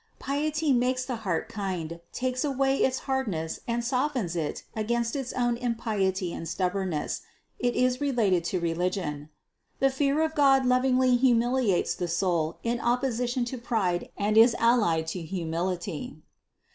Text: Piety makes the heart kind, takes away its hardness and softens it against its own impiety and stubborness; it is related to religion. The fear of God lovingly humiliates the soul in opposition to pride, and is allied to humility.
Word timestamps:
Piety 0.17 0.73
makes 0.73 1.05
the 1.05 1.17
heart 1.17 1.47
kind, 1.47 1.99
takes 2.11 2.43
away 2.43 2.77
its 2.77 3.01
hardness 3.05 3.59
and 3.67 3.85
softens 3.85 4.35
it 4.35 4.63
against 4.75 5.15
its 5.15 5.31
own 5.33 5.57
impiety 5.57 6.33
and 6.33 6.47
stubborness; 6.47 7.21
it 7.59 7.75
is 7.75 8.01
related 8.01 8.43
to 8.45 8.59
religion. 8.59 9.29
The 9.77 9.91
fear 9.91 10.23
of 10.23 10.33
God 10.33 10.65
lovingly 10.65 11.17
humiliates 11.17 11.93
the 11.93 12.07
soul 12.07 12.57
in 12.63 12.79
opposition 12.79 13.45
to 13.45 13.59
pride, 13.59 14.09
and 14.17 14.39
is 14.39 14.55
allied 14.57 15.05
to 15.09 15.21
humility. 15.21 16.17